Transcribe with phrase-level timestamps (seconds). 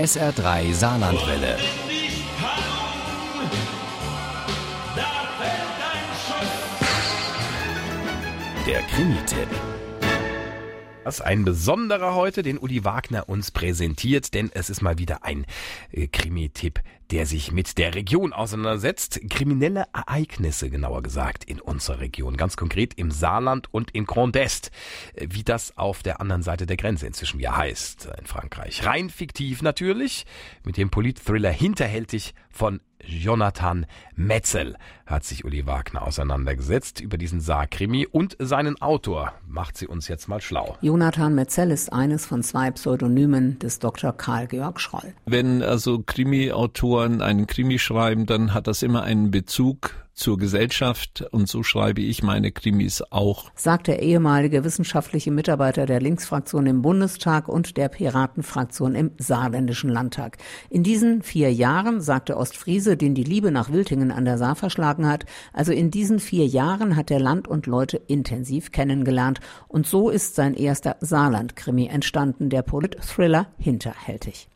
[0.00, 1.58] SR3 Saarlandwelle.
[8.66, 9.48] Der Krimi-Tipp.
[11.04, 15.22] Das ist ein besonderer heute, den Uli Wagner uns präsentiert, denn es ist mal wieder
[15.24, 15.44] ein
[15.92, 16.80] äh, Krimi-Tipp,
[17.10, 19.20] der sich mit der Region auseinandersetzt.
[19.28, 22.36] Kriminelle Ereignisse, genauer gesagt, in unserer Region.
[22.36, 24.70] Ganz konkret im Saarland und in Grand Est.
[25.16, 28.84] Wie das auf der anderen Seite der Grenze inzwischen ja heißt, in Frankreich.
[28.84, 30.26] Rein fiktiv natürlich,
[30.64, 38.06] mit dem Politthriller Hinterhältig von Jonathan Metzel hat sich Uli Wagner auseinandergesetzt über diesen Saarkrimi
[38.06, 39.32] und seinen Autor.
[39.48, 40.76] Macht sie uns jetzt mal schlau.
[40.82, 44.12] Jonathan Metzel ist eines von zwei Pseudonymen des Dr.
[44.12, 45.14] Karl Georg Schroll.
[45.26, 51.48] Wenn also Krimi-Autoren einen Krimi schreiben, dann hat das immer einen Bezug zur Gesellschaft und
[51.48, 53.50] so schreibe ich meine Krimis auch.
[53.54, 60.36] Sagt der ehemalige wissenschaftliche Mitarbeiter der Linksfraktion im Bundestag und der Piratenfraktion im Saarländischen Landtag.
[60.68, 65.08] In diesen vier Jahren, sagte Ostfriese, den die Liebe nach Wiltingen an der Saar verschlagen
[65.08, 70.10] hat, also in diesen vier Jahren hat er Land und Leute intensiv kennengelernt und so
[70.10, 74.49] ist sein erster Saarland-Krimi entstanden, der Polit-Thriller Hinterhältig.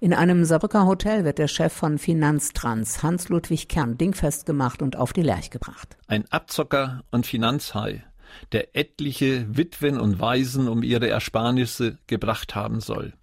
[0.00, 5.12] In einem Saarbrücker Hotel wird der Chef von Finanztrans, Hans-Ludwig Kern, dingfest gemacht und auf
[5.12, 5.96] die Lerch gebracht.
[6.06, 8.04] Ein Abzocker und Finanzhai,
[8.52, 13.14] der etliche Witwen und Waisen um ihre Ersparnisse gebracht haben soll.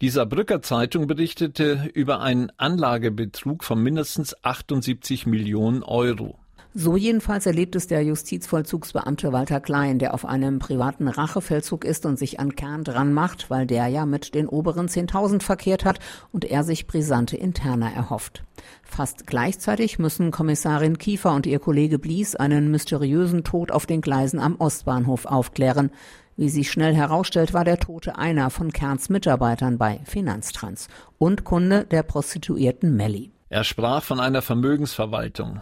[0.00, 6.41] Die Saarbrücker Zeitung berichtete über einen Anlagebetrug von mindestens 78 Millionen Euro.
[6.74, 12.18] So jedenfalls erlebt es der Justizvollzugsbeamte Walter Klein, der auf einem privaten Rachefeldzug ist und
[12.18, 15.98] sich an Kern dran macht, weil der ja mit den oberen 10.000 verkehrt hat
[16.32, 18.42] und er sich brisante Interna erhofft.
[18.82, 24.40] Fast gleichzeitig müssen Kommissarin Kiefer und ihr Kollege Blies einen mysteriösen Tod auf den Gleisen
[24.40, 25.90] am Ostbahnhof aufklären.
[26.38, 31.84] Wie sich schnell herausstellt, war der Tote einer von Kerns Mitarbeitern bei Finanztrans und Kunde
[31.84, 33.30] der Prostituierten Melli.
[33.50, 35.60] Er sprach von einer Vermögensverwaltung.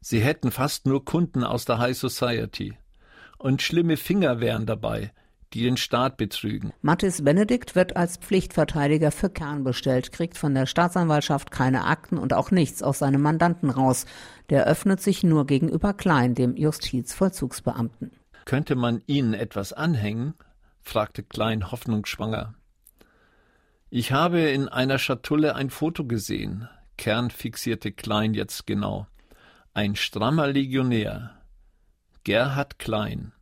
[0.00, 2.76] Sie hätten fast nur Kunden aus der High Society.
[3.38, 5.12] Und schlimme Finger wären dabei,
[5.52, 6.72] die den Staat betrügen.
[6.82, 12.32] Mathis Benedikt wird als Pflichtverteidiger für Kern bestellt, kriegt von der Staatsanwaltschaft keine Akten und
[12.32, 14.06] auch nichts aus seinem Mandanten raus.
[14.50, 18.12] Der öffnet sich nur gegenüber Klein, dem Justizvollzugsbeamten.
[18.44, 20.34] Könnte man Ihnen etwas anhängen?
[20.80, 22.54] fragte Klein hoffnungsschwanger.
[23.90, 26.68] Ich habe in einer Schatulle ein Foto gesehen.
[26.96, 29.06] Kern fixierte Klein jetzt genau.
[29.76, 31.32] Ein strammer Legionär.
[32.24, 33.32] Gerhard Klein.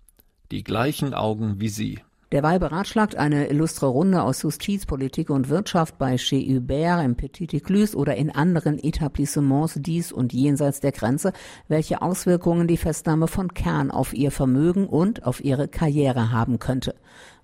[0.51, 2.01] Die gleichen Augen wie Sie.
[2.33, 7.53] Derweil beratschlagt eine illustre Runde aus Justiz, Politik und Wirtschaft bei Chez Hubert im Petit
[7.53, 11.33] Écluse oder in anderen Etablissements dies und jenseits der Grenze,
[11.69, 16.97] welche Auswirkungen die Festnahme von Kern auf ihr Vermögen und auf ihre Karriere haben könnte.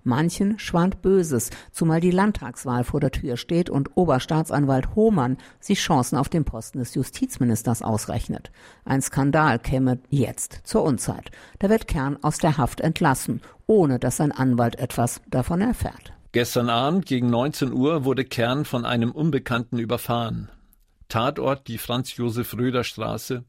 [0.03, 6.17] Manchen schwant Böses, zumal die Landtagswahl vor der Tür steht und Oberstaatsanwalt Hohmann sich Chancen
[6.17, 8.51] auf den Posten des Justizministers ausrechnet.
[8.85, 11.31] Ein Skandal käme jetzt zur Unzeit.
[11.59, 16.13] Da wird Kern aus der Haft entlassen, ohne dass sein Anwalt etwas davon erfährt.
[16.33, 20.49] Gestern Abend gegen 19 Uhr wurde Kern von einem Unbekannten überfahren.
[21.09, 23.43] Tatort die Franz-Josef-Röder-Straße,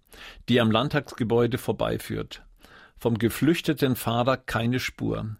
[0.49, 2.43] die am Landtagsgebäude vorbeiführt.
[2.99, 5.37] Vom geflüchteten Fahrer keine Spur.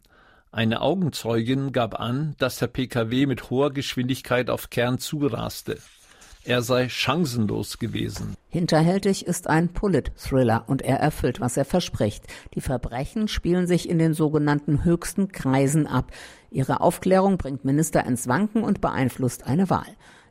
[0.55, 5.79] Eine Augenzeugin gab an, dass der Pkw mit hoher Geschwindigkeit auf Kern zuraste.
[6.45, 8.35] Er sei chancenlos gewesen.
[8.51, 12.25] Hinterhältig ist ein Polit-Thriller und er erfüllt, was er verspricht.
[12.55, 16.13] Die Verbrechen spielen sich in den sogenannten höchsten Kreisen ab.
[16.51, 19.87] Ihre Aufklärung bringt Minister ins Wanken und beeinflusst eine Wahl.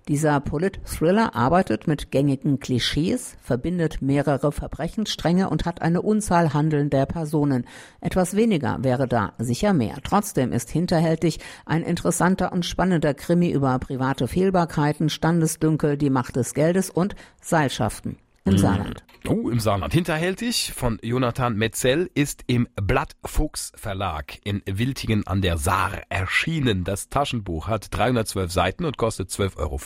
[0.07, 7.65] Dieser Polit-Thriller arbeitet mit gängigen Klischees, verbindet mehrere Verbrechensstränge und hat eine Unzahl handelnder Personen.
[8.01, 9.97] Etwas weniger wäre da sicher mehr.
[10.03, 16.53] Trotzdem ist hinterhältig ein interessanter und spannender Krimi über private Fehlbarkeiten, Standesdünkel, die Macht des
[16.53, 18.57] Geldes und Seilschaften im mhm.
[18.57, 19.03] Saarland.
[19.27, 19.93] Oh, im Saarland.
[19.93, 26.83] Hinterhältig von Jonathan Metzel ist im Blattfuchs Verlag in Wiltingen an der Saar erschienen.
[26.83, 29.79] Das Taschenbuch hat 312 Seiten und kostet 12,50 Euro.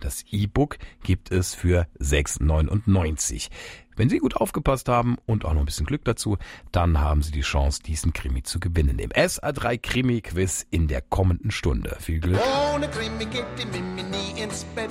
[0.00, 3.50] Das E-Book gibt es für 6,99.
[3.96, 6.38] Wenn Sie gut aufgepasst haben und auch noch ein bisschen Glück dazu,
[6.70, 8.98] dann haben Sie die Chance, diesen Krimi zu gewinnen.
[8.98, 11.96] Im SA3 Krimi Quiz in der kommenden Stunde.
[12.00, 12.40] Viel Glück.
[12.74, 14.90] Ohne Krimi geht die Mimi nie ins Bett.